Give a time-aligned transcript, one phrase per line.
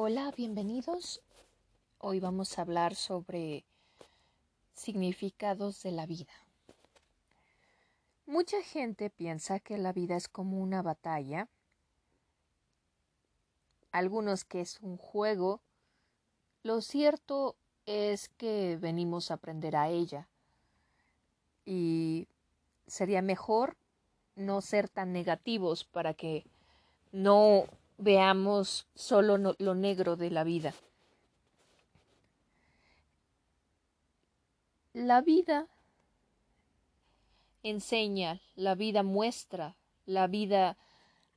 [0.00, 1.24] Hola, bienvenidos.
[1.98, 3.64] Hoy vamos a hablar sobre
[4.72, 6.32] significados de la vida.
[8.24, 11.48] Mucha gente piensa que la vida es como una batalla,
[13.90, 15.62] algunos que es un juego.
[16.62, 20.28] Lo cierto es que venimos a aprender a ella
[21.66, 22.28] y
[22.86, 23.76] sería mejor
[24.36, 26.44] no ser tan negativos para que
[27.10, 27.64] no
[27.98, 30.72] veamos solo lo negro de la vida.
[34.94, 35.68] La vida
[37.62, 40.78] enseña, la vida muestra, la vida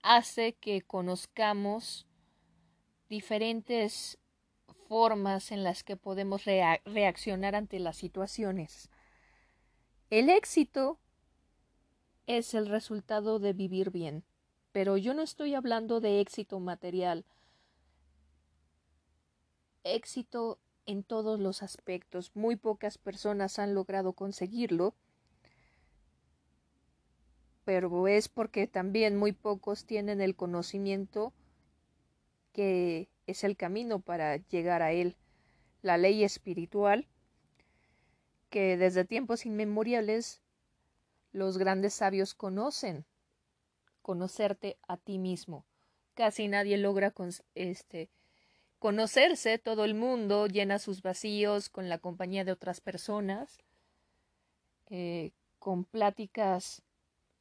[0.02, 2.08] hace que conozcamos
[3.10, 4.18] diferentes
[4.88, 8.90] formas en las que podemos reaccionar ante las situaciones.
[10.10, 11.00] El éxito
[12.28, 14.24] es el resultado de vivir bien.
[14.72, 17.26] Pero yo no estoy hablando de éxito material,
[19.84, 22.32] éxito en todos los aspectos.
[22.36, 24.96] Muy pocas personas han logrado conseguirlo,
[27.66, 31.34] pero es porque también muy pocos tienen el conocimiento
[32.54, 35.16] que es el camino para llegar a él,
[35.82, 37.08] la ley espiritual,
[38.50, 40.42] que desde tiempos inmemoriales
[41.32, 43.06] los grandes sabios conocen
[44.12, 45.64] conocerte a ti mismo.
[46.16, 47.14] Casi nadie logra
[47.56, 48.10] este,
[48.78, 53.58] conocerse, todo el mundo llena sus vacíos con la compañía de otras personas,
[54.90, 56.82] eh, con pláticas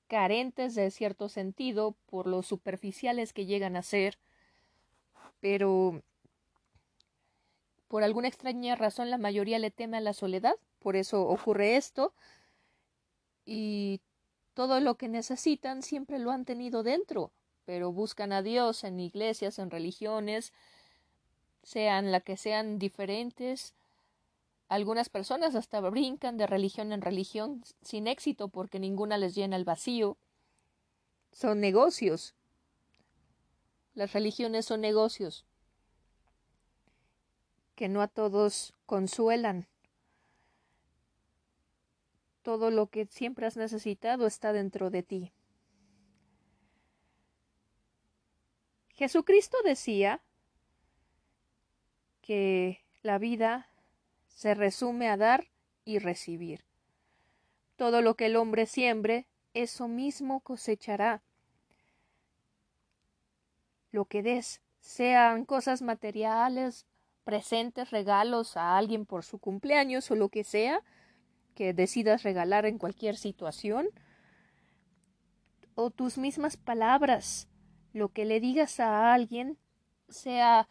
[0.07, 4.17] carentes de cierto sentido por lo superficiales que llegan a ser,
[5.41, 6.05] pero
[7.89, 12.15] por alguna extraña razón la mayoría le teme a la soledad, por eso ocurre esto,
[13.45, 14.01] y
[14.61, 17.33] todo lo que necesitan siempre lo han tenido dentro,
[17.65, 20.53] pero buscan a Dios en iglesias, en religiones,
[21.63, 23.73] sean la que sean diferentes.
[24.69, 29.65] Algunas personas hasta brincan de religión en religión sin éxito porque ninguna les llena el
[29.65, 30.19] vacío.
[31.33, 32.35] Son negocios.
[33.95, 35.47] Las religiones son negocios
[37.77, 39.69] que no a todos consuelan
[42.43, 45.33] todo lo que siempre has necesitado está dentro de ti.
[48.95, 50.23] Jesucristo decía
[52.21, 53.69] que la vida
[54.29, 55.49] se resume a dar
[55.85, 56.65] y recibir.
[57.77, 61.23] Todo lo que el hombre siembre, eso mismo cosechará.
[63.91, 66.87] Lo que des, sean cosas materiales,
[67.25, 70.83] presentes, regalos a alguien por su cumpleaños o lo que sea,
[71.55, 73.89] que decidas regalar en cualquier situación,
[75.75, 77.49] o tus mismas palabras,
[77.93, 79.59] lo que le digas a alguien,
[80.09, 80.69] sea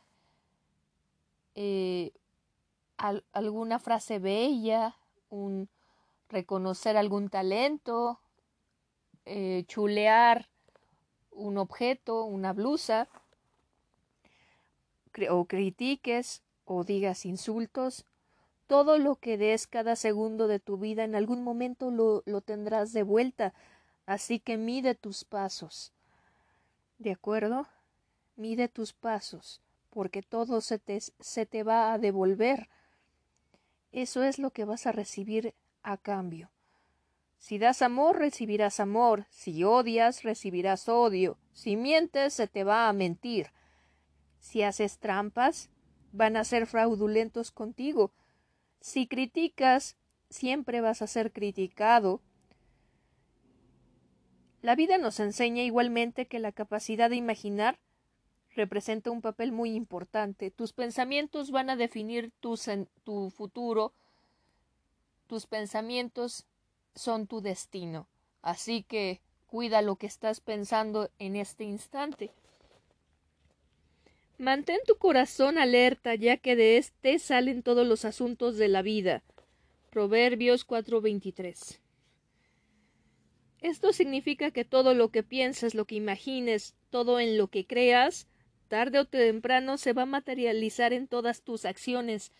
[1.55, 2.11] eh,
[2.97, 4.95] alguna frase bella,
[5.29, 5.69] un
[6.29, 8.19] reconocer algún talento,
[9.25, 10.49] eh, chulear
[11.31, 13.07] un objeto, una blusa,
[15.29, 18.05] o critiques o digas insultos,
[18.69, 22.93] todo lo que des cada segundo de tu vida en algún momento lo, lo tendrás
[22.93, 23.55] de vuelta,
[24.05, 25.91] así que mide tus pasos.
[26.99, 27.67] ¿De acuerdo?
[28.35, 29.59] Mide tus pasos,
[29.89, 32.69] porque todo se te, se te va a devolver.
[33.91, 36.51] Eso es lo que vas a recibir a cambio.
[37.39, 39.25] Si das amor, recibirás amor.
[39.31, 41.39] Si odias, recibirás odio.
[41.53, 43.47] Si mientes, se te va a mentir.
[44.37, 45.71] Si haces trampas,
[46.11, 48.11] van a ser fraudulentos contigo.
[48.81, 49.97] Si criticas,
[50.29, 52.21] siempre vas a ser criticado.
[54.61, 57.79] La vida nos enseña igualmente que la capacidad de imaginar
[58.55, 60.51] representa un papel muy importante.
[60.51, 62.59] Tus pensamientos van a definir tu,
[63.03, 63.93] tu futuro.
[65.27, 66.45] Tus pensamientos
[66.95, 68.07] son tu destino.
[68.41, 72.31] Así que cuida lo que estás pensando en este instante.
[74.39, 79.21] Mantén tu corazón alerta, ya que de éste salen todos los asuntos de la vida.
[79.89, 81.81] Proverbios 4:23.
[83.59, 88.29] Esto significa que todo lo que pienses, lo que imagines, todo en lo que creas,
[88.69, 92.31] tarde o temprano se va a materializar en todas tus acciones,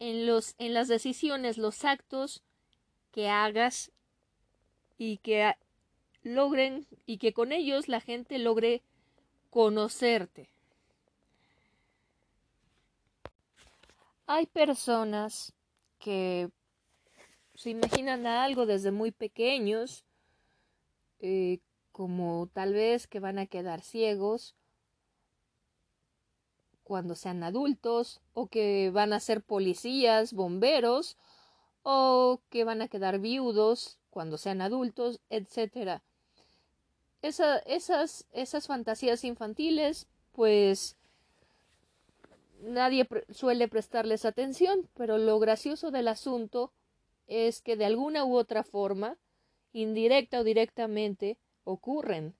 [0.00, 2.42] en los en las decisiones, los actos
[3.12, 3.92] que hagas
[4.98, 5.54] y que
[6.22, 8.82] logren y que con ellos la gente logre
[9.48, 10.50] conocerte.
[14.30, 15.54] Hay personas
[15.98, 16.50] que
[17.54, 20.04] se imaginan algo desde muy pequeños,
[21.20, 21.60] eh,
[21.92, 24.54] como tal vez que van a quedar ciegos
[26.84, 31.16] cuando sean adultos, o que van a ser policías, bomberos,
[31.82, 36.02] o que van a quedar viudos cuando sean adultos, etc.
[37.22, 40.97] esas, esas fantasías infantiles, pues
[42.60, 46.72] nadie suele prestarles atención, pero lo gracioso del asunto
[47.26, 49.18] es que de alguna u otra forma,
[49.72, 52.34] indirecta o directamente, ocurren.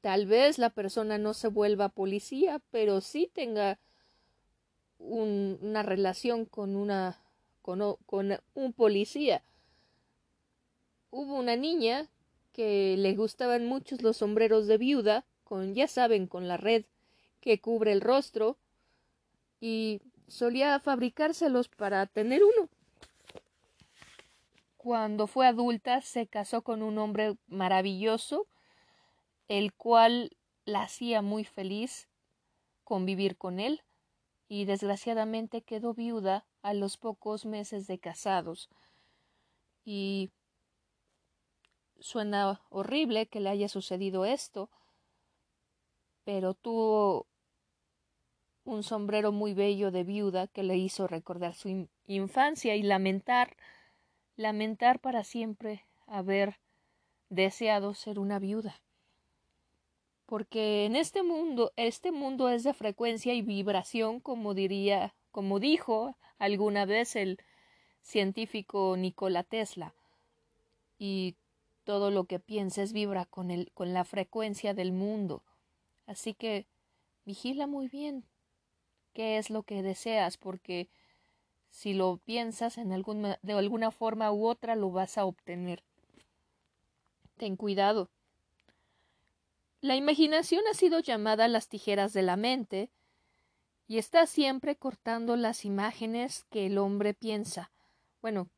[0.00, 3.78] Tal vez la persona no se vuelva policía, pero sí tenga
[4.98, 7.20] una relación con una
[7.60, 9.42] con, con un policía.
[11.10, 12.08] Hubo una niña
[12.52, 16.84] que le gustaban muchos los sombreros de viuda, con ya saben, con la red
[17.46, 18.58] que cubre el rostro,
[19.60, 22.68] y solía fabricárselos para tener uno.
[24.76, 28.48] Cuando fue adulta se casó con un hombre maravilloso,
[29.46, 32.08] el cual la hacía muy feliz
[32.82, 33.84] convivir con él,
[34.48, 38.70] y desgraciadamente quedó viuda a los pocos meses de casados.
[39.84, 40.32] Y
[42.00, 44.68] suena horrible que le haya sucedido esto,
[46.24, 47.28] pero tuvo
[48.66, 53.56] un sombrero muy bello de viuda que le hizo recordar su infancia y lamentar,
[54.36, 56.58] lamentar para siempre haber
[57.30, 58.82] deseado ser una viuda.
[60.26, 66.16] Porque en este mundo, este mundo es de frecuencia y vibración, como diría, como dijo
[66.38, 67.38] alguna vez el
[68.02, 69.94] científico Nikola Tesla.
[70.98, 71.36] Y
[71.84, 75.44] todo lo que pienses vibra con el, con la frecuencia del mundo.
[76.06, 76.66] Así que
[77.24, 78.24] vigila muy bien
[79.16, 80.90] qué es lo que deseas, porque
[81.70, 85.82] si lo piensas en de alguna forma u otra lo vas a obtener.
[87.38, 88.10] Ten cuidado.
[89.80, 92.90] La imaginación ha sido llamada las tijeras de la mente
[93.86, 97.70] y está siempre cortando las imágenes que el hombre piensa,
[98.20, 98.50] bueno,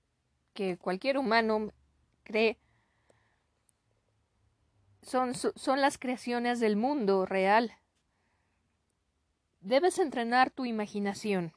[0.55, 1.71] que cualquier humano
[2.25, 2.59] cree.
[5.03, 7.79] Son, son las creaciones del mundo real.
[9.69, 11.53] Debes entrenar tu imaginación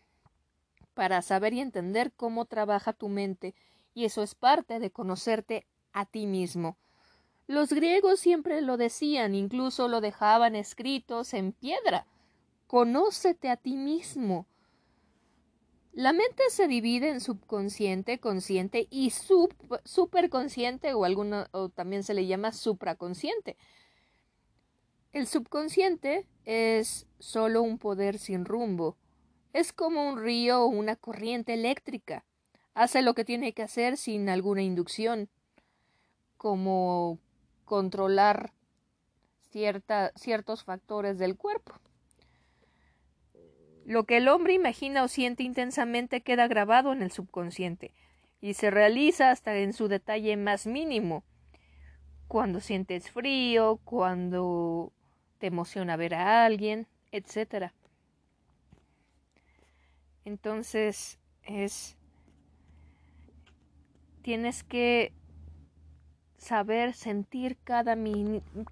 [0.94, 3.56] para saber y entender cómo trabaja tu mente,
[3.94, 6.76] y eso es parte de conocerte a ti mismo.
[7.48, 12.06] Los griegos siempre lo decían, incluso lo dejaban escritos en piedra.
[12.68, 14.46] Conócete a ti mismo.
[15.94, 19.14] La mente se divide en subconsciente, consciente y
[19.86, 23.56] superconsciente o, alguna, o también se le llama supraconsciente.
[25.14, 28.96] El subconsciente es solo un poder sin rumbo.
[29.52, 32.24] Es como un río o una corriente eléctrica.
[32.74, 35.28] Hace lo que tiene que hacer sin alguna inducción,
[36.38, 37.20] como
[37.66, 38.54] controlar
[39.50, 41.74] ciertos factores del cuerpo.
[43.86, 47.94] Lo que el hombre imagina o siente intensamente queda grabado en el subconsciente
[48.40, 51.26] y se realiza hasta en su detalle más mínimo.
[52.30, 54.94] Cuando sientes frío, cuando
[55.42, 57.74] te emociona ver a alguien, etcétera.
[60.24, 61.98] Entonces es
[64.22, 65.12] tienes que
[66.38, 67.98] saber sentir cada,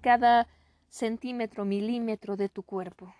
[0.00, 0.46] cada
[0.90, 3.12] centímetro, milímetro de tu cuerpo.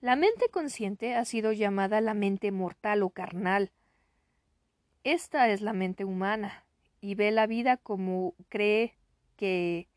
[0.00, 3.70] La mente consciente ha sido llamada la mente mortal o carnal.
[5.02, 6.64] Esta es la mente humana
[7.02, 8.94] y ve la vida como cree
[9.36, 9.88] que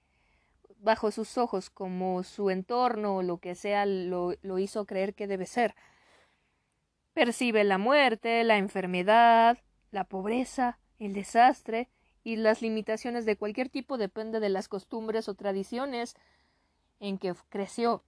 [0.79, 5.27] bajo sus ojos como su entorno o lo que sea lo, lo hizo creer que
[5.27, 5.75] debe ser.
[7.13, 9.57] Percibe la muerte, la enfermedad,
[9.91, 11.89] la pobreza, el desastre
[12.23, 16.15] y las limitaciones de cualquier tipo depende de las costumbres o tradiciones
[16.99, 18.03] en que creció.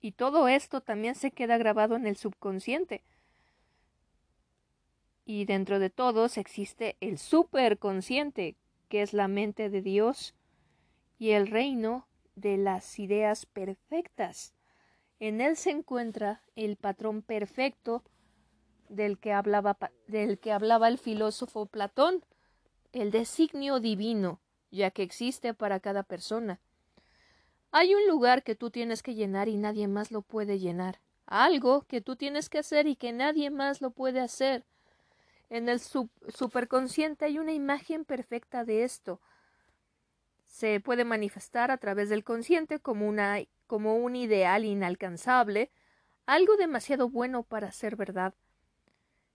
[0.00, 3.02] Y todo esto también se queda grabado en el subconsciente
[5.30, 8.56] y dentro de todos existe el superconsciente,
[8.88, 10.34] que es la mente de Dios,
[11.20, 14.54] y el reino de las ideas perfectas.
[15.20, 18.02] En él se encuentra el patrón perfecto
[18.88, 22.24] del que hablaba, del que hablaba el filósofo Platón,
[22.90, 24.40] el designio divino,
[24.72, 26.60] ya que existe para cada persona.
[27.70, 31.00] Hay un lugar que tú tienes que llenar y nadie más lo puede llenar.
[31.26, 34.64] Algo que tú tienes que hacer y que nadie más lo puede hacer.
[35.50, 39.20] En el superconsciente hay una imagen perfecta de esto.
[40.46, 45.72] Se puede manifestar a través del consciente como, una, como un ideal inalcanzable,
[46.24, 48.32] algo demasiado bueno para ser verdad.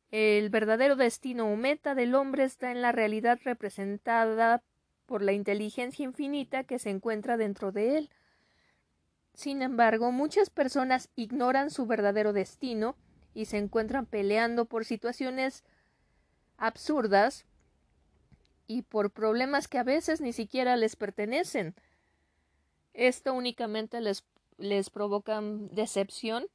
[0.09, 4.63] El verdadero destino o meta del hombre está en la realidad representada
[5.05, 8.09] por la inteligencia infinita que se encuentra dentro de él.
[9.33, 12.95] Sin embargo, muchas personas ignoran su verdadero destino
[13.33, 15.65] y se encuentran peleando por situaciones
[16.57, 17.45] absurdas
[18.67, 21.75] y por problemas que a veces ni siquiera les pertenecen.
[22.93, 24.23] Esto únicamente les,
[24.57, 26.47] les provoca decepción,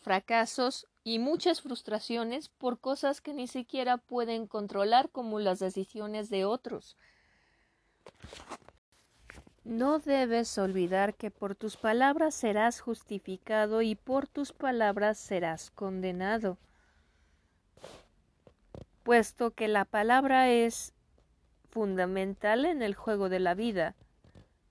[0.00, 6.44] fracasos y muchas frustraciones por cosas que ni siquiera pueden controlar como las decisiones de
[6.44, 6.96] otros.
[9.64, 16.56] No debes olvidar que por tus palabras serás justificado y por tus palabras serás condenado,
[19.06, 20.92] puesto que la palabra es
[21.70, 23.94] fundamental en el juego de la vida.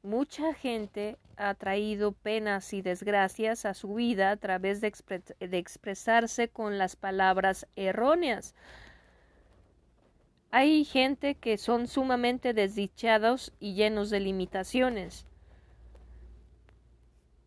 [0.03, 4.91] Mucha gente ha traído penas y desgracias a su vida a través de,
[5.39, 8.55] expresarse con las palabras erróneas.
[10.51, 15.25] Hay gente que son sumamente desdichados y llenos de limitaciones,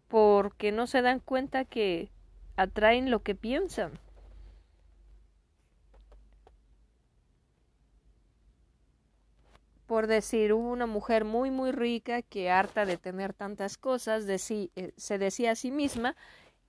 [0.09, 2.11] porque no se dan cuenta que
[2.57, 4.01] atraen lo que piensan.
[9.89, 14.93] Por decir, hubo una mujer muy, muy rica que, harta de tener tantas cosas, eh,
[14.99, 16.15] se decía a sí misma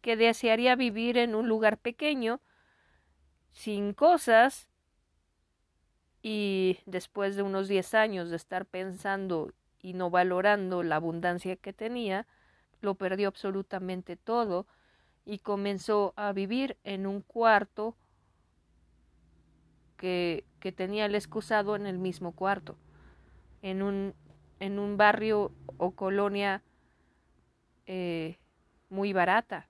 [0.01, 2.39] que desearía vivir en un lugar pequeño,
[3.51, 4.69] sin cosas,
[6.23, 11.73] y después de unos diez años de estar pensando y no valorando la abundancia que
[11.73, 12.25] tenía,
[12.79, 14.65] lo perdió absolutamente todo
[15.25, 17.97] y comenzó a vivir en un cuarto
[19.97, 22.77] que, que tenía el excusado en el mismo cuarto
[23.61, 24.13] en un,
[24.59, 26.63] en un barrio o colonia
[27.85, 28.37] eh,
[28.89, 29.67] muy barata.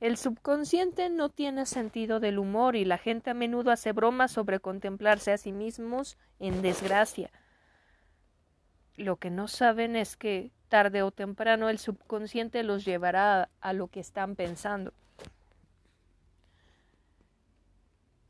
[0.00, 4.60] El subconsciente no tiene sentido del humor y la gente a menudo hace bromas sobre
[4.60, 7.30] contemplarse a sí mismos en desgracia.
[8.96, 13.88] Lo que no saben es que tarde o temprano el subconsciente los llevará a lo
[13.88, 14.92] que están pensando.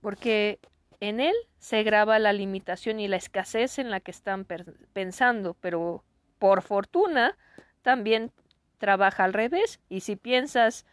[0.00, 0.60] Porque
[1.08, 4.46] en él se graba la limitación y la escasez en la que están
[4.92, 6.04] pensando, pero
[6.38, 7.36] por fortuna
[7.82, 8.32] también
[8.78, 10.86] trabaja al revés y si piensas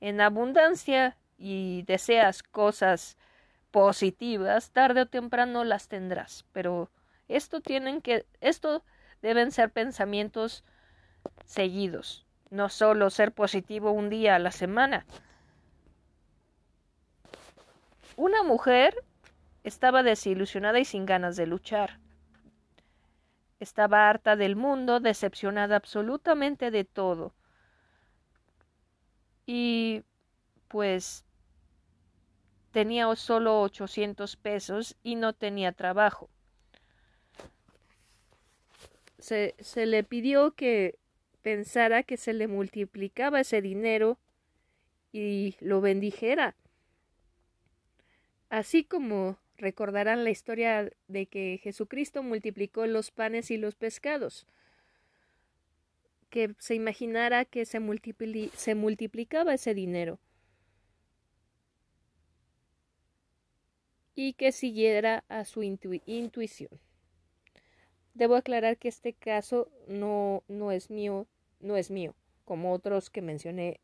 [0.00, 3.16] en abundancia y deseas cosas
[3.70, 6.90] positivas, tarde o temprano las tendrás, pero
[7.28, 8.84] esto tienen que esto
[9.22, 10.64] deben ser pensamientos
[11.44, 15.06] seguidos, no solo ser positivo un día a la semana.
[18.16, 18.94] Una mujer
[19.64, 21.98] estaba desilusionada y sin ganas de luchar.
[23.60, 27.32] Estaba harta del mundo, decepcionada absolutamente de todo.
[29.46, 30.02] Y
[30.68, 31.24] pues
[32.72, 36.28] tenía solo ochocientos pesos y no tenía trabajo.
[39.18, 40.98] Se, se le pidió que
[41.42, 44.18] pensara que se le multiplicaba ese dinero
[45.12, 46.56] y lo bendijera.
[48.48, 54.44] Así como recordarán la historia de que Jesucristo multiplicó los panes y los pescados,
[56.30, 57.78] que se imaginara que se,
[58.54, 60.18] se multiplicaba ese dinero
[64.16, 66.80] y que siguiera a su intuición.
[68.14, 71.28] Debo aclarar que este caso no, no es mío,
[71.60, 73.80] no es mío, como otros que mencioné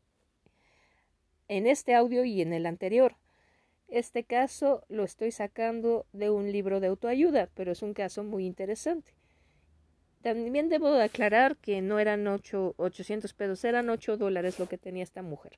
[1.47, 3.15] en este audio y en el anterior.
[3.89, 8.45] Este caso lo estoy sacando de un libro de autoayuda, pero es un caso muy
[8.45, 9.13] interesante.
[10.21, 15.03] También debo aclarar que no eran ocho, 800 pesos, eran 8 dólares lo que tenía
[15.03, 15.57] esta mujer.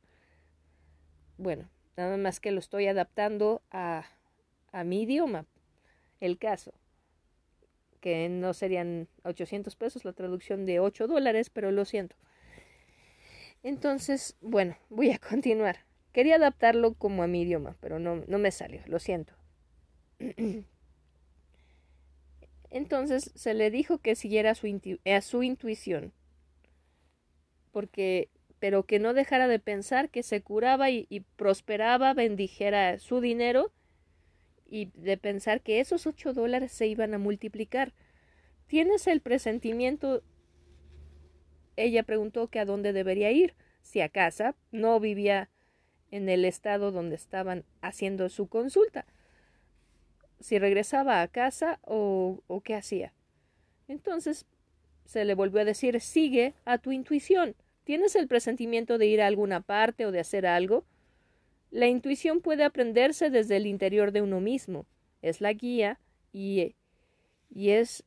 [1.38, 4.06] Bueno, nada más que lo estoy adaptando a,
[4.72, 5.46] a mi idioma,
[6.22, 6.74] el caso,
[8.00, 12.16] que no serían 800 pesos la traducción de 8 dólares, pero lo siento.
[13.64, 15.91] Entonces, bueno, voy a continuar.
[16.12, 19.34] Quería adaptarlo como a mi idioma, pero no, no me salió, lo siento.
[22.70, 26.14] Entonces se le dijo que siguiera a su intuición,
[27.72, 33.20] porque, pero que no dejara de pensar que se curaba y, y, prosperaba, bendijera su
[33.20, 33.72] dinero
[34.66, 37.94] y de pensar que esos ocho dólares se iban a multiplicar.
[38.68, 40.24] ¿Tienes el presentimiento?
[41.76, 45.50] Ella preguntó que a dónde debería ir, si a casa, no vivía
[46.12, 49.06] en el estado donde estaban haciendo su consulta.
[50.40, 53.14] Si regresaba a casa o, qué hacía.
[53.88, 54.46] Entonces
[55.06, 57.56] se le volvió a decir sigue a tu intuición.
[57.84, 60.86] ¿Tienes el presentimiento de ir a alguna parte o de hacer algo?
[61.72, 64.86] La intuición puede aprenderse desde el interior de uno mismo.
[65.22, 66.00] Es la guía
[66.34, 66.76] y,
[67.50, 68.04] y es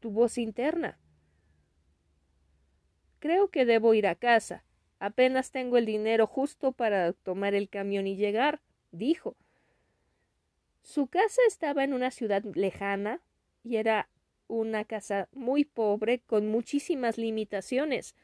[0.00, 0.98] tu voz interna.
[3.18, 4.65] Creo que debo ir a casa.
[4.98, 8.60] Apenas tengo el dinero justo para tomar el camión y llegar,
[8.92, 9.36] dijo.
[10.82, 13.20] Su casa estaba en una ciudad lejana
[13.62, 14.08] y era
[14.48, 18.14] una casa muy pobre con muchísimas limitaciones.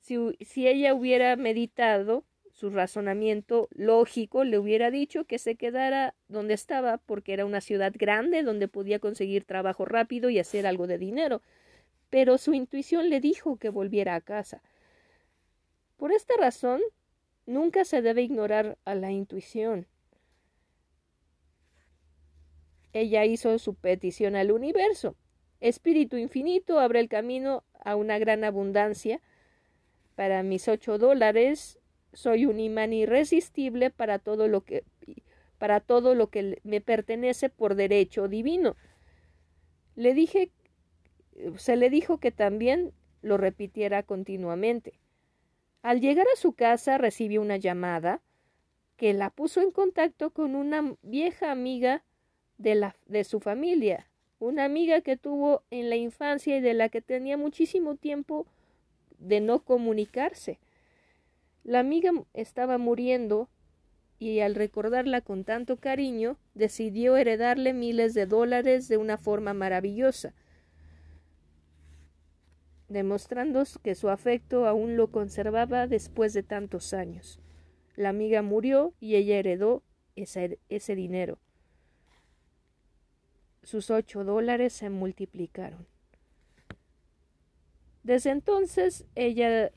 [0.00, 6.98] Si, ella hubiera meditado su razonamiento lógico, le hubiera dicho que se quedara donde estaba
[6.98, 11.42] porque era una ciudad grande donde podía conseguir trabajo rápido y hacer algo de dinero.
[12.08, 14.62] Pero su intuición le dijo que volviera a casa.
[15.96, 16.80] Por esta razón,
[17.46, 19.86] nunca se debe ignorar a la intuición.
[22.92, 25.16] Ella hizo su petición al universo.
[25.60, 29.20] Espíritu infinito, abre el camino a una gran abundancia.
[30.14, 31.78] Para mis ocho dólares,
[32.12, 34.84] soy un imán irresistible para todo lo que
[35.58, 38.76] para todo lo que me pertenece por derecho divino.
[39.94, 40.50] Le dije
[41.56, 44.98] se le dijo que también lo repitiera continuamente.
[45.86, 48.20] Al llegar a su casa recibió una llamada
[48.96, 52.02] que la puso en contacto con una vieja amiga
[52.58, 56.88] de, la, de su familia, una amiga que tuvo en la infancia y de la
[56.88, 58.48] que tenía muchísimo tiempo
[59.20, 60.58] de no comunicarse.
[61.62, 63.48] La amiga estaba muriendo
[64.18, 70.34] y al recordarla con tanto cariño decidió heredarle miles de dólares de una forma maravillosa,
[72.88, 77.40] demostrando que su afecto aún lo conservaba después de tantos años.
[77.96, 79.82] La amiga murió y ella heredó
[80.14, 81.38] ese, ese dinero
[83.66, 85.88] sus ocho dólares se multiplicaron.
[88.04, 89.72] Desde entonces ella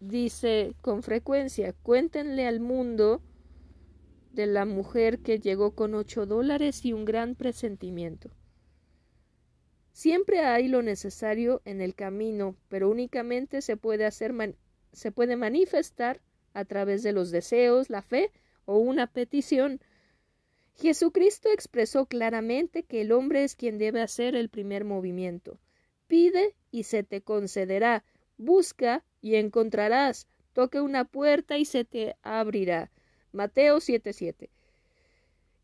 [0.00, 3.20] dice con frecuencia, cuéntenle al mundo
[4.32, 8.30] de la mujer que llegó con ocho dólares y un gran presentimiento.
[10.00, 14.32] Siempre hay lo necesario en el camino, pero únicamente se puede hacer
[14.92, 16.22] se puede manifestar
[16.54, 18.32] a través de los deseos, la fe
[18.64, 19.78] o una petición
[20.74, 25.60] Jesucristo expresó claramente que el hombre es quien debe hacer el primer movimiento.
[26.06, 28.02] Pide y se te concederá.
[28.38, 30.28] Busca y encontrarás.
[30.54, 32.90] Toque una puerta y se te abrirá.
[33.32, 34.48] Mateo 7:7.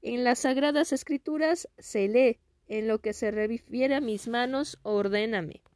[0.02, 5.62] En las sagradas escrituras se lee, en lo que se refiere a mis manos, ordéname.